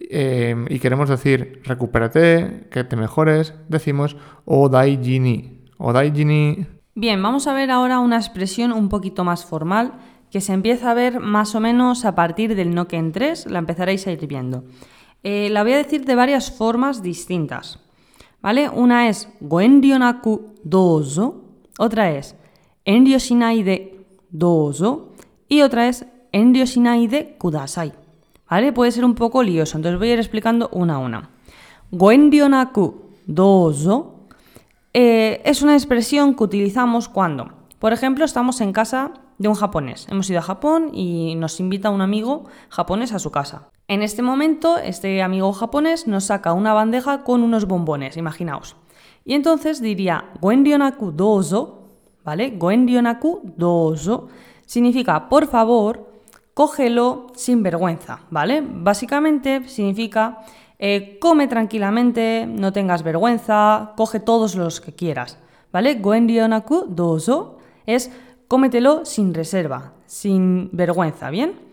eh, 0.00 0.56
y 0.68 0.78
queremos 0.78 1.08
decir 1.08 1.60
recupérate, 1.64 2.68
que 2.70 2.84
te 2.84 2.96
mejores, 2.96 3.54
decimos 3.68 4.16
Bien, 6.94 7.22
vamos 7.22 7.46
a 7.46 7.52
ver 7.52 7.70
ahora 7.70 7.98
una 7.98 8.16
expresión 8.16 8.72
un 8.72 8.88
poquito 8.88 9.22
más 9.22 9.44
formal 9.44 9.92
que 10.30 10.40
se 10.40 10.54
empieza 10.54 10.90
a 10.90 10.94
ver 10.94 11.20
más 11.20 11.54
o 11.54 11.60
menos 11.60 12.06
a 12.06 12.14
partir 12.14 12.56
del 12.56 12.74
no 12.74 12.88
que 12.88 12.96
en 12.96 13.12
3, 13.12 13.50
la 13.50 13.58
empezaréis 13.58 14.06
a 14.06 14.12
ir 14.12 14.26
viendo. 14.26 14.64
Eh, 15.22 15.50
la 15.50 15.62
voy 15.62 15.74
a 15.74 15.76
decir 15.76 16.06
de 16.06 16.14
varias 16.14 16.50
formas 16.50 17.02
distintas. 17.02 17.80
¿Vale? 18.40 18.70
Una 18.70 19.08
es 19.10 19.28
goendionaku 19.40 20.54
dozo, 20.64 21.44
otra 21.78 22.12
es 22.12 22.34
enryo 22.86 23.18
shinai 23.18 23.62
de 23.62 24.06
dozo 24.30 25.12
y 25.48 25.60
otra 25.60 25.88
es 25.88 26.06
enryo 26.32 26.64
shinai 26.64 27.08
de 27.08 27.36
kudasai. 27.36 27.92
¿Vale? 28.48 28.72
Puede 28.72 28.90
ser 28.90 29.04
un 29.04 29.14
poco 29.14 29.42
lioso, 29.42 29.76
entonces 29.76 29.98
voy 29.98 30.08
a 30.08 30.12
ir 30.14 30.18
explicando 30.18 30.70
una 30.72 30.94
a 30.94 30.98
una. 30.98 31.30
Goendionaku 31.90 33.02
dozo 33.26 34.13
eh, 34.94 35.42
es 35.44 35.60
una 35.60 35.74
expresión 35.74 36.34
que 36.34 36.44
utilizamos 36.44 37.08
cuando, 37.08 37.50
Por 37.80 37.92
ejemplo, 37.92 38.24
estamos 38.24 38.62
en 38.62 38.72
casa 38.72 39.12
de 39.36 39.48
un 39.48 39.54
japonés. 39.56 40.06
Hemos 40.08 40.30
ido 40.30 40.38
a 40.38 40.42
Japón 40.42 40.90
y 40.94 41.34
nos 41.34 41.60
invita 41.60 41.90
un 41.90 42.00
amigo 42.00 42.44
japonés 42.70 43.12
a 43.12 43.18
su 43.18 43.30
casa. 43.30 43.68
En 43.88 44.02
este 44.02 44.22
momento, 44.22 44.78
este 44.78 45.20
amigo 45.20 45.52
japonés 45.52 46.06
nos 46.06 46.24
saca 46.24 46.54
una 46.54 46.72
bandeja 46.72 47.24
con 47.24 47.42
unos 47.42 47.66
bombones, 47.66 48.16
imaginaos. 48.16 48.76
Y 49.24 49.34
entonces 49.34 49.82
diría 49.82 50.30
Goendionaku 50.40 51.10
dozo, 51.12 51.88
¿vale? 52.24 52.50
Goendionaku 52.56 53.42
dozo 53.56 54.28
significa 54.64 55.28
por 55.28 55.48
favor, 55.48 56.08
cógelo 56.54 57.26
sin 57.34 57.62
vergüenza, 57.62 58.20
¿vale? 58.30 58.62
Básicamente 58.64 59.68
significa 59.68 60.38
eh, 60.78 61.18
come 61.20 61.48
tranquilamente, 61.48 62.46
no 62.48 62.72
tengas 62.72 63.02
vergüenza, 63.02 63.92
coge 63.96 64.20
todos 64.20 64.54
los 64.54 64.80
que 64.80 64.94
quieras, 64.94 65.38
¿vale? 65.72 65.94
Goendionaku 65.94 66.86
dozo 66.88 67.58
es 67.86 68.10
cómetelo 68.48 69.04
sin 69.04 69.34
reserva, 69.34 69.92
sin 70.06 70.70
vergüenza, 70.72 71.30
¿bien? 71.30 71.64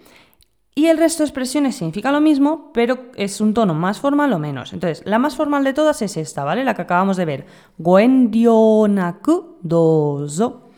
Y 0.74 0.86
el 0.88 0.98
resto 0.98 1.24
de 1.24 1.27
expresiones 1.27 1.75
significa 1.75 2.12
lo 2.12 2.22
mismo, 2.22 2.72
pero 2.74 3.12
es 3.15 3.41
un 3.41 3.53
tono 3.53 3.74
más 3.74 4.00
formal 4.00 4.31
o 4.31 4.39
menos. 4.39 4.72
Entonces, 4.72 5.03
la 5.05 5.20
más 5.20 5.36
formal 5.36 5.65
de 5.65 5.74
todas 5.74 6.01
es 6.01 6.15
esta, 6.15 6.46
¿vale? 6.46 6.63
La 6.63 6.75
que 6.75 6.84
acabamos 6.84 7.17
de 7.17 7.25
ver. 7.25 7.46
Goendionaku 7.77 9.58
dozo. 9.62 10.70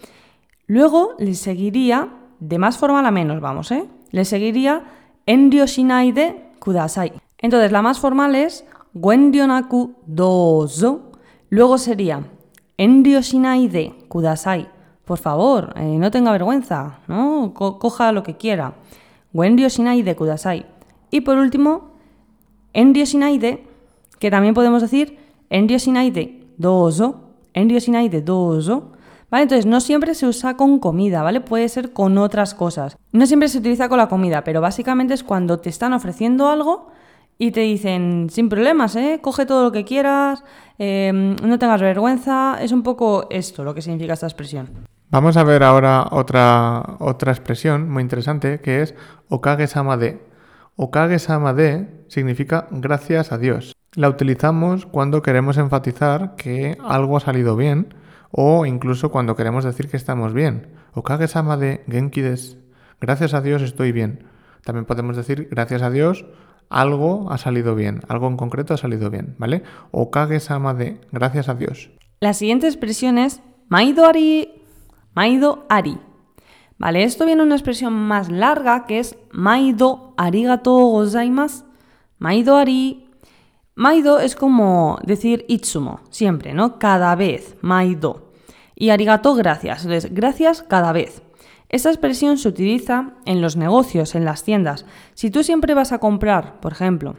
Luego 0.66 1.14
le 1.20 1.36
seguiría, 1.36 2.10
de 2.40 2.58
más 2.58 2.78
formal 2.78 3.06
a 3.06 3.12
menos, 3.12 3.40
vamos, 3.40 3.72
¿eh? 3.72 3.86
Le 4.10 4.26
seguiría 4.26 4.84
endio 5.26 5.66
de 5.66 6.50
kudasai. 6.60 7.14
Entonces, 7.44 7.74
la 7.74 7.82
más 7.82 8.00
formal 8.00 8.36
es 8.36 8.66
Goendionaku 8.94 9.96
dozo. 10.08 11.12
Luego 11.50 11.78
sería 11.78 12.24
endio 12.78 13.20
de 13.20 13.94
kudasai. 14.08 14.70
Por 15.04 15.18
favor, 15.18 15.74
eh, 15.76 15.98
no 16.00 16.10
tenga 16.10 16.32
vergüenza, 16.32 17.00
¿no? 17.08 17.54
coja 17.54 18.14
lo 18.14 18.24
que 18.24 18.38
quiera. 18.38 18.76
Wendio 19.34 19.68
de 19.68 20.16
kudasai. 20.16 20.66
Y 21.12 21.22
por 21.22 21.38
último, 21.38 21.92
endio 22.72 23.06
de, 23.06 23.68
que 24.20 24.32
también 24.32 24.54
podemos 24.54 24.82
decir 24.82 25.20
endio 25.50 25.78
de 25.78 26.48
dozo, 26.58 27.20
endio 27.54 27.78
de 28.10 28.22
dozo. 28.22 28.92
¿Vale? 29.30 29.44
Entonces, 29.44 29.66
no 29.66 29.82
siempre 29.82 30.14
se 30.14 30.28
usa 30.28 30.56
con 30.56 30.80
comida, 30.80 31.24
¿vale? 31.24 31.42
Puede 31.42 31.68
ser 31.68 31.92
con 31.92 32.18
otras 32.20 32.54
cosas. 32.54 32.96
No 33.12 33.26
siempre 33.26 33.50
se 33.50 33.58
utiliza 33.58 33.90
con 33.90 33.98
la 33.98 34.08
comida, 34.08 34.44
pero 34.44 34.62
básicamente 34.62 35.16
es 35.16 35.24
cuando 35.24 35.60
te 35.60 35.70
están 35.70 35.92
ofreciendo 35.92 36.48
algo 36.48 36.94
y 37.38 37.52
te 37.52 37.62
dicen, 37.62 38.28
sin 38.30 38.50
problemas, 38.50 38.96
¿eh? 38.96 39.20
Coge 39.22 39.46
todo 39.46 39.64
lo 39.64 39.72
que 39.72 39.86
quieras, 39.86 40.44
em, 40.78 41.36
no 41.38 41.60
tengas 41.60 41.82
vergüenza. 41.82 42.58
Es 42.62 42.72
un 42.72 42.84
poco 42.84 43.28
esto 43.30 43.64
lo 43.64 43.74
que 43.74 43.82
significa 43.82 44.14
esta 44.14 44.28
expresión. 44.28 44.70
Vamos 45.10 45.38
a 45.38 45.44
ver 45.44 45.64
ahora 45.64 46.08
otra, 46.12 46.96
otra 47.00 47.32
expresión 47.32 47.90
muy 47.90 48.02
interesante 48.02 48.60
que 48.62 48.82
es 48.82 48.96
okage-sama 49.30 49.98
de. 49.98 50.20
Okage-sama 50.76 51.54
de 51.54 51.88
significa 52.08 52.68
gracias 52.72 53.32
a 53.32 53.38
Dios. 53.38 53.76
La 53.94 54.10
utilizamos 54.10 54.88
cuando 54.88 55.22
queremos 55.22 55.58
enfatizar 55.58 56.36
que 56.36 56.78
algo 56.84 57.18
ha 57.18 57.20
salido 57.20 57.56
bien 57.56 57.94
o 58.32 58.66
incluso 58.66 59.12
cuando 59.12 59.36
queremos 59.36 59.64
decir 59.64 59.88
que 59.88 59.98
estamos 59.98 60.34
bien. 60.34 60.74
Okage-sama 60.94 61.58
de 61.58 61.84
genki 61.88 62.22
des. 62.22 62.58
Gracias 63.00 63.36
a 63.36 63.42
Dios 63.42 63.62
estoy 63.62 63.92
bien. 63.92 64.26
También 64.64 64.86
podemos 64.86 65.16
decir 65.16 65.48
gracias 65.52 65.84
a 65.84 65.92
Dios 65.92 66.26
algo 66.70 67.32
ha 67.32 67.38
salido 67.38 67.76
bien, 67.76 68.02
algo 68.08 68.28
en 68.28 68.38
concreto 68.38 68.74
ha 68.74 68.78
salido 68.78 69.10
bien, 69.10 69.36
¿vale? 69.38 69.64
Okage-sama 69.92 70.74
de 70.74 71.00
gracias 71.12 71.50
a 71.50 71.56
Dios. 71.56 71.92
La 72.20 72.34
siguiente 72.34 72.68
expresión 72.68 73.18
es 73.18 73.42
maidori 73.70 74.64
Maido 75.16 75.66
ari. 75.70 76.00
Vale, 76.80 77.04
esto 77.04 77.26
viene 77.26 77.44
una 77.44 77.56
expresión 77.56 77.94
más 77.94 78.32
larga 78.32 78.86
que 78.86 79.00
es 79.00 79.16
maido 79.32 80.14
arigato 80.18 80.74
gozaimasu. 80.74 81.66
Maido 82.18 82.58
ari. 82.58 83.10
Maido 83.76 84.20
es 84.20 84.36
como 84.36 84.98
decir 85.04 85.46
itsumo, 85.48 86.02
siempre, 86.10 86.54
¿no? 86.54 86.80
Cada 86.80 87.16
vez, 87.16 87.56
maido. 87.62 88.32
Y 88.76 88.90
arigato, 88.90 89.36
gracias. 89.36 89.84
Entonces, 89.86 90.14
gracias 90.14 90.64
cada 90.64 90.92
vez. 90.92 91.22
Esta 91.74 91.90
expresión 91.90 92.38
se 92.38 92.50
utiliza 92.50 93.14
en 93.26 93.42
los 93.42 93.58
negocios, 93.58 94.14
en 94.14 94.26
las 94.26 94.44
tiendas. 94.44 94.86
Si 95.16 95.32
tú 95.32 95.42
siempre 95.42 95.74
vas 95.74 95.92
a 95.92 95.98
comprar, 95.98 96.60
por 96.60 96.72
ejemplo, 96.72 97.16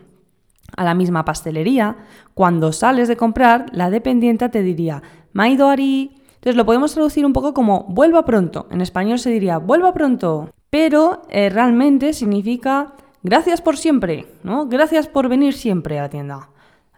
a 0.76 0.84
la 0.84 0.94
misma 0.94 1.24
pastelería, 1.24 1.96
cuando 2.34 2.72
sales 2.72 3.08
de 3.08 3.16
comprar, 3.16 3.66
la 3.72 3.90
dependiente 3.90 4.48
te 4.48 4.62
diría, 4.62 5.02
Maido 5.32 5.68
ari, 5.68 6.22
entonces 6.34 6.54
lo 6.54 6.64
podemos 6.64 6.94
traducir 6.94 7.26
un 7.26 7.32
poco 7.32 7.52
como 7.52 7.86
vuelva 7.88 8.24
pronto. 8.24 8.68
En 8.70 8.80
español 8.80 9.18
se 9.18 9.30
diría 9.30 9.58
vuelva 9.58 9.92
pronto, 9.92 10.50
pero 10.70 11.22
eh, 11.30 11.48
realmente 11.48 12.12
significa 12.12 12.94
gracias 13.24 13.60
por 13.60 13.76
siempre, 13.76 14.36
¿no? 14.44 14.68
Gracias 14.68 15.08
por 15.08 15.28
venir 15.28 15.54
siempre 15.54 15.98
a 15.98 16.02
la 16.02 16.10
tienda. 16.10 16.50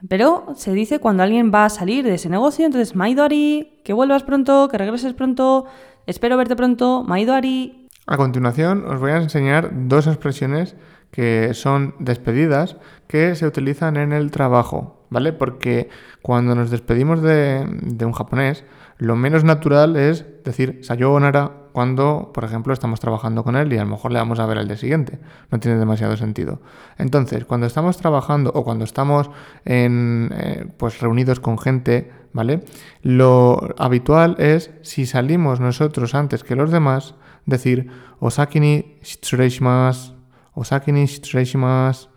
Pero 0.06 0.48
se 0.56 0.74
dice 0.74 0.98
cuando 0.98 1.22
alguien 1.22 1.50
va 1.54 1.64
a 1.64 1.70
salir 1.70 2.04
de 2.04 2.16
ese 2.16 2.28
negocio, 2.28 2.66
entonces 2.66 2.94
Maidori, 2.94 3.80
que 3.82 3.94
vuelvas 3.94 4.24
pronto, 4.24 4.68
que 4.68 4.76
regreses 4.76 5.14
pronto, 5.14 5.64
espero 6.06 6.36
verte 6.36 6.56
pronto, 6.56 7.04
Maidori. 7.04 7.88
A 8.06 8.16
continuación 8.16 8.84
os 8.86 9.00
voy 9.00 9.10
a 9.10 9.16
enseñar 9.16 9.70
dos 9.88 10.06
expresiones 10.06 10.76
que 11.10 11.54
son 11.54 11.94
despedidas 11.98 12.76
que 13.06 13.34
se 13.34 13.46
utilizan 13.46 13.96
en 13.96 14.12
el 14.12 14.30
trabajo, 14.30 15.06
¿vale? 15.10 15.32
Porque 15.32 15.88
cuando 16.22 16.54
nos 16.54 16.70
despedimos 16.70 17.22
de, 17.22 17.66
de 17.82 18.04
un 18.04 18.12
japonés, 18.12 18.64
lo 18.98 19.16
menos 19.16 19.44
natural 19.44 19.96
es 19.96 20.24
decir 20.44 20.80
sayonara 20.82 21.65
cuando, 21.76 22.30
por 22.32 22.42
ejemplo, 22.42 22.72
estamos 22.72 23.00
trabajando 23.00 23.44
con 23.44 23.54
él 23.54 23.70
y 23.70 23.76
a 23.76 23.84
lo 23.84 23.90
mejor 23.90 24.10
le 24.10 24.18
vamos 24.18 24.38
a 24.38 24.46
ver 24.46 24.56
al 24.56 24.66
día 24.66 24.78
siguiente. 24.78 25.18
No 25.50 25.60
tiene 25.60 25.76
demasiado 25.76 26.16
sentido. 26.16 26.62
Entonces, 26.96 27.44
cuando 27.44 27.66
estamos 27.66 27.98
trabajando 27.98 28.50
o 28.54 28.64
cuando 28.64 28.86
estamos 28.86 29.28
en, 29.66 30.30
eh, 30.32 30.72
pues 30.78 31.00
reunidos 31.00 31.38
con 31.38 31.58
gente, 31.58 32.10
¿vale? 32.32 32.64
Lo 33.02 33.74
habitual 33.76 34.36
es, 34.38 34.70
si 34.80 35.04
salimos 35.04 35.60
nosotros 35.60 36.14
antes 36.14 36.44
que 36.44 36.56
los 36.56 36.70
demás, 36.70 37.14
decir 37.44 37.90
osaki 38.20 38.58
ni 38.58 38.96
shitsureishimasu, 39.02 40.14
osaki 40.54 40.92
ni 40.92 41.04
shitsureishimasu. 41.04 42.08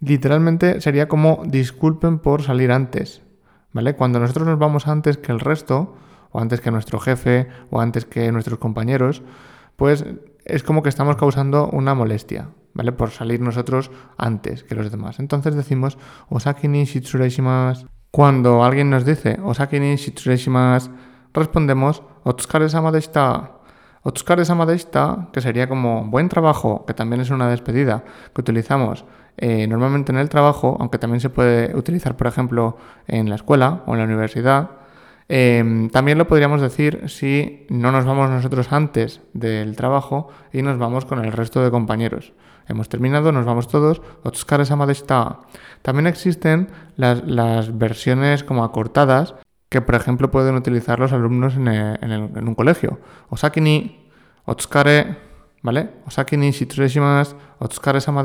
Literalmente 0.00 0.80
sería 0.80 1.06
como 1.06 1.44
disculpen 1.46 2.18
por 2.18 2.42
salir 2.42 2.72
antes, 2.72 3.22
¿vale? 3.72 3.94
Cuando 3.94 4.18
nosotros 4.18 4.48
nos 4.48 4.58
vamos 4.58 4.88
antes 4.88 5.18
que 5.18 5.30
el 5.30 5.38
resto, 5.38 5.94
o 6.30 6.40
antes 6.40 6.60
que 6.60 6.70
nuestro 6.70 6.98
jefe 6.98 7.48
o 7.70 7.80
antes 7.80 8.04
que 8.04 8.30
nuestros 8.32 8.58
compañeros, 8.58 9.22
pues 9.76 10.04
es 10.44 10.62
como 10.62 10.82
que 10.82 10.88
estamos 10.88 11.16
causando 11.16 11.68
una 11.68 11.94
molestia, 11.94 12.48
¿vale? 12.74 12.92
Por 12.92 13.10
salir 13.10 13.40
nosotros 13.40 13.90
antes 14.16 14.64
que 14.64 14.74
los 14.74 14.90
demás. 14.90 15.20
Entonces 15.20 15.54
decimos 15.54 15.98
Osaki 16.30 16.68
ni 16.68 16.84
shitsureshimasu. 16.84 17.86
Cuando 18.10 18.64
alguien 18.64 18.90
nos 18.90 19.04
dice 19.04 19.38
Osaki 19.44 19.78
ni 19.78 19.96
shitsureshimasu, 19.96 20.90
respondemos 21.34 22.02
Otsukare-sama 22.24 22.90
deshita. 22.90 23.52
Otsukare-sama 24.02 24.64
deshita, 24.66 25.28
que 25.32 25.40
sería 25.40 25.68
como 25.68 26.04
buen 26.04 26.28
trabajo, 26.28 26.84
que 26.86 26.94
también 26.94 27.20
es 27.20 27.30
una 27.30 27.48
despedida 27.48 28.04
que 28.34 28.40
utilizamos 28.40 29.04
eh, 29.36 29.66
normalmente 29.66 30.12
en 30.12 30.18
el 30.18 30.28
trabajo, 30.28 30.76
aunque 30.80 30.98
también 30.98 31.20
se 31.20 31.30
puede 31.30 31.76
utilizar, 31.76 32.16
por 32.16 32.26
ejemplo, 32.26 32.76
en 33.06 33.28
la 33.28 33.36
escuela 33.36 33.82
o 33.86 33.92
en 33.92 33.98
la 33.98 34.04
universidad. 34.04 34.70
Em, 35.28 35.90
también 35.90 36.16
lo 36.16 36.26
podríamos 36.26 36.62
decir 36.62 37.04
si 37.08 37.66
no 37.68 37.92
nos 37.92 38.06
vamos 38.06 38.30
nosotros 38.30 38.72
antes 38.72 39.20
del 39.34 39.76
trabajo 39.76 40.28
y 40.52 40.62
nos 40.62 40.78
vamos 40.78 41.04
con 41.04 41.22
el 41.22 41.32
resto 41.32 41.62
de 41.62 41.70
compañeros. 41.70 42.32
Hemos 42.66 42.88
terminado, 42.88 43.30
nos 43.32 43.44
vamos 43.44 43.68
todos. 43.68 44.00
También 45.82 46.06
existen 46.06 46.68
las, 46.96 47.78
versiones 47.78 48.44
como 48.44 48.64
acortadas 48.64 49.34
que, 49.68 49.80
por 49.80 49.94
ejemplo, 49.94 50.30
pueden 50.30 50.54
utilizar 50.54 50.98
los 50.98 51.12
alumnos 51.12 51.56
en, 51.56 52.48
un 52.48 52.54
colegio. 52.54 53.00
Osaki 53.28 53.60
ni 53.60 54.10
otsukare, 54.44 55.16
¿vale? 55.62 55.90
Osaki 56.06 56.36
ni 56.36 56.50
shitsureshimasu, 56.50 57.36
otsukare 57.58 58.00
sama 58.00 58.22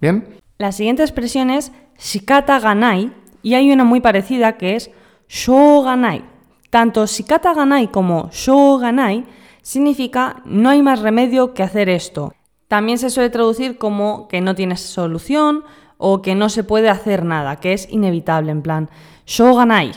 ¿Bien? 0.00 0.36
La 0.58 0.72
siguiente 0.72 1.02
expresión 1.02 1.50
es 1.50 1.72
shikata 1.98 2.60
ganai 2.60 3.12
y 3.42 3.54
hay 3.54 3.70
una 3.72 3.84
muy 3.84 4.00
parecida 4.00 4.56
que 4.56 4.76
es 4.76 4.90
shoganai. 5.28 6.24
Tanto 6.70 7.06
shikata 7.06 7.54
ganai 7.54 7.90
como 7.90 8.28
shoganai 8.32 9.24
significa 9.62 10.42
no 10.44 10.70
hay 10.70 10.82
más 10.82 11.00
remedio 11.00 11.54
que 11.54 11.62
hacer 11.62 11.88
esto. 11.88 12.34
También 12.68 12.98
se 12.98 13.10
suele 13.10 13.30
traducir 13.30 13.78
como 13.78 14.28
que 14.28 14.40
no 14.40 14.54
tienes 14.54 14.80
solución 14.80 15.64
o 15.96 16.20
que 16.20 16.34
no 16.34 16.48
se 16.48 16.64
puede 16.64 16.90
hacer 16.90 17.24
nada, 17.24 17.56
que 17.56 17.72
es 17.72 17.90
inevitable, 17.90 18.52
en 18.52 18.62
plan, 18.62 18.90
shoganai, 19.26 19.92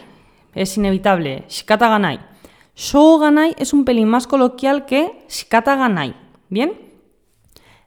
es 0.55 0.77
inevitable, 0.77 1.45
shikata 1.47 1.89
ganai. 1.89 2.19
Shoganai 2.75 3.55
es 3.57 3.73
un 3.73 3.83
pelín 3.85 4.07
más 4.07 4.25
coloquial 4.25 4.85
que 4.85 5.25
shikata 5.29 5.75
ganai, 5.75 6.15
¿bien? 6.49 6.73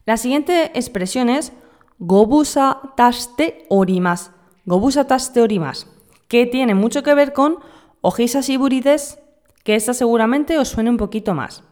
La 0.04 0.18
siguiente 0.18 0.70
expresión 0.74 1.30
es 1.30 1.52
gobusa 1.98 2.80
taste 2.96 3.66
orimas. 3.70 4.30
Gobusa 4.66 5.06
taste 5.06 5.40
orimas 5.40 5.93
que 6.34 6.46
tiene 6.46 6.74
mucho 6.74 7.04
que 7.04 7.14
ver 7.14 7.32
con 7.32 7.58
Ojisa 8.00 8.40
Shiburides 8.40 9.20
que 9.62 9.76
esta 9.76 9.94
seguramente 9.94 10.58
os 10.58 10.66
suene 10.66 10.90
un 10.90 10.96
poquito 10.96 11.32
más. 11.32 11.62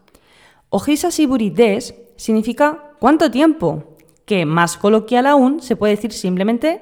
Ohisashiburi 0.71 1.51
des 1.51 1.97
significa 2.15 2.93
¿cuánto 3.01 3.29
tiempo? 3.29 3.97
Que 4.25 4.47
más 4.47 4.77
coloquial 4.77 5.27
aún 5.27 5.61
se 5.61 5.75
puede 5.75 5.97
decir 5.97 6.13
simplemente 6.13 6.81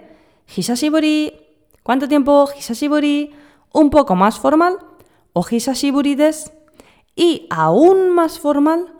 Hisashiburi. 0.54 1.32
¿Cuánto 1.82 2.06
tiempo? 2.06 2.50
Hisashiburi. 2.54 3.32
Un 3.72 3.88
poco 3.88 4.14
más 4.14 4.38
formal, 4.38 4.76
Ohisashiburi 5.32 6.16
des. 6.16 6.52
Y 7.16 7.46
aún 7.48 8.10
más 8.10 8.38
formal, 8.38 8.92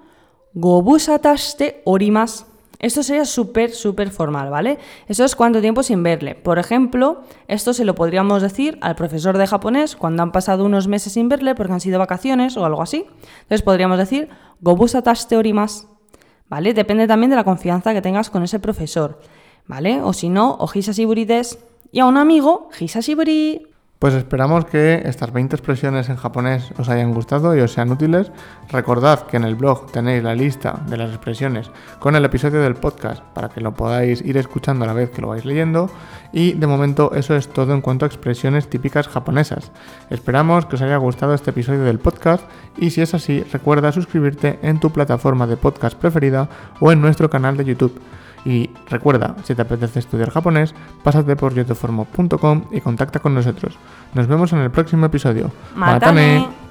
Gobusataste 0.55 1.83
orimas. 1.85 2.47
Esto 2.81 3.03
sería 3.03 3.27
súper, 3.27 3.71
súper 3.71 4.11
formal, 4.11 4.51
¿vale? 4.51 4.79
Eso 5.07 5.25
es 5.25 5.37
cuánto 5.37 5.61
tiempo 5.61 5.83
sin 5.83 6.03
verle. 6.03 6.35
Por 6.35 6.59
ejemplo, 6.59 7.23
esto 7.47 7.75
se 7.75 7.85
lo 7.85 7.95
podríamos 7.95 8.41
decir 8.41 8.79
al 8.81 8.97
profesor 8.97 9.37
de 9.37 9.47
japonés 9.47 9.97
cuando 9.97 10.23
han 10.23 10.33
pasado 10.33 10.65
unos 10.65 10.89
meses 10.89 11.13
sin 11.13 11.29
verle 11.29 11.55
porque 11.55 11.75
han 11.75 11.81
sido 11.81 11.99
vacaciones 11.99 12.57
o 12.57 12.65
algo 12.65 12.81
así. 12.83 13.05
Entonces 13.43 13.63
podríamos 13.63 13.99
decir 13.99 14.31
Gobusataste 14.61 15.37
orimas. 15.37 15.87
¿Vale? 16.49 16.75
Depende 16.75 17.07
también 17.07 17.31
de 17.31 17.37
la 17.37 17.45
confianza 17.45 17.93
que 17.93 18.03
tengas 18.03 18.29
con 18.29 18.43
ese 18.43 18.59
profesor. 18.59 19.21
¿Vale? 19.67 20.03
O 20.03 20.13
si 20.13 20.29
no, 20.29 20.57
o 20.59 20.69
hisashiburi 20.73 21.25
des. 21.25 21.59
Y 21.93 22.01
a 22.01 22.07
un 22.07 22.17
amigo, 22.17 22.71
hisashiburi. 22.79 23.70
Pues 24.01 24.15
esperamos 24.15 24.65
que 24.65 25.03
estas 25.05 25.31
20 25.31 25.55
expresiones 25.57 26.09
en 26.09 26.17
japonés 26.17 26.73
os 26.79 26.89
hayan 26.89 27.13
gustado 27.13 27.55
y 27.55 27.61
os 27.61 27.75
sean 27.75 27.91
útiles. 27.91 28.33
Recordad 28.71 29.27
que 29.27 29.37
en 29.37 29.45
el 29.45 29.57
blog 29.57 29.93
tenéis 29.93 30.23
la 30.23 30.35
lista 30.35 30.81
de 30.89 30.97
las 30.97 31.11
expresiones 31.11 31.71
con 31.99 32.17
el 32.17 32.25
episodio 32.25 32.63
del 32.63 32.77
podcast 32.77 33.23
para 33.35 33.51
que 33.51 33.61
lo 33.61 33.75
podáis 33.75 34.23
ir 34.23 34.39
escuchando 34.39 34.85
a 34.85 34.89
la 34.89 34.95
vez 34.95 35.11
que 35.11 35.21
lo 35.21 35.29
vais 35.29 35.45
leyendo. 35.45 35.91
Y 36.33 36.55
de 36.55 36.67
momento 36.67 37.13
eso 37.15 37.37
es 37.37 37.49
todo 37.49 37.75
en 37.75 37.83
cuanto 37.83 38.07
a 38.07 38.09
expresiones 38.09 38.71
típicas 38.71 39.07
japonesas. 39.07 39.71
Esperamos 40.09 40.65
que 40.65 40.77
os 40.77 40.83
haya 40.83 40.97
gustado 40.97 41.35
este 41.35 41.51
episodio 41.51 41.83
del 41.83 41.99
podcast 41.99 42.43
y 42.79 42.93
si 42.93 43.03
es 43.03 43.13
así 43.13 43.43
recuerda 43.53 43.93
suscribirte 43.93 44.59
en 44.63 44.81
tu 44.81 44.91
plataforma 44.93 45.47
de 45.47 45.59
podcast 45.59 45.99
preferida 45.99 46.49
o 46.81 46.91
en 46.91 47.03
nuestro 47.03 47.29
canal 47.29 47.59
de 47.59 47.67
YouTube. 47.67 48.01
Y 48.45 48.71
recuerda, 48.89 49.37
si 49.45 49.55
te 49.55 49.63
apetece 49.63 49.99
estudiar 49.99 50.31
japonés, 50.31 50.75
pásate 51.03 51.37
por 51.37 51.55
yotoformo.com 51.55 52.65
y 52.71 52.81
contacta 52.81 53.19
con 53.19 53.35
nosotros. 53.35 53.77
Nos 54.15 54.27
vemos 54.27 54.53
en 54.53 54.61
el 54.61 54.71
próximo 54.71 55.07
episodio. 55.07 55.51
Matane. 55.75 56.70